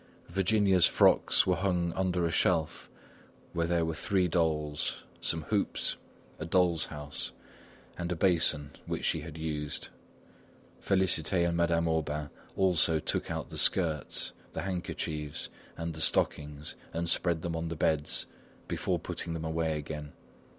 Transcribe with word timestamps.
Virginia's 0.29 0.87
frocks 0.87 1.45
were 1.45 1.57
hung 1.57 1.93
under 1.93 2.25
a 2.25 2.31
shelf 2.31 2.89
where 3.53 3.67
there 3.67 3.85
were 3.85 3.93
three 3.93 4.27
dolls, 4.27 5.03
some 5.21 5.43
hoops, 5.43 5.95
a 6.39 6.45
doll 6.47 6.75
house, 6.79 7.33
and 7.99 8.11
a 8.11 8.15
basin 8.15 8.71
which 8.87 9.05
she 9.05 9.21
had 9.21 9.37
used. 9.37 9.89
Félicité 10.83 11.47
and 11.47 11.55
Madame 11.55 11.87
Aubain 11.87 12.31
also 12.55 12.99
took 12.99 13.29
out 13.29 13.49
the 13.49 13.59
skirts, 13.59 14.33
the 14.53 14.63
handkerchiefs, 14.63 15.49
and 15.77 15.93
the 15.93 16.01
stockings 16.01 16.75
and 16.91 17.07
spread 17.07 17.43
them 17.43 17.55
on 17.55 17.67
the 17.67 17.75
beds, 17.75 18.25
before 18.67 18.97
putting 18.97 19.35
them 19.35 19.45
away 19.45 19.77
again. 19.77 20.13